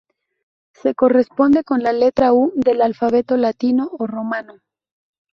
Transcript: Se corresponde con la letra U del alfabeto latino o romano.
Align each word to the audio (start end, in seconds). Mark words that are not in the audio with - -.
Se 0.73 0.95
corresponde 0.95 1.63
con 1.63 1.83
la 1.83 1.93
letra 1.93 2.33
U 2.33 2.51
del 2.55 2.81
alfabeto 2.81 3.37
latino 3.37 3.87
o 3.99 4.07
romano. 4.07 4.59